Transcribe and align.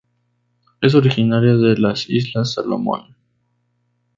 Es 0.81 0.95
originaria 0.95 1.53
de 1.57 1.77
las 1.77 2.09
Islas 2.09 2.53
Salomon. 2.53 3.15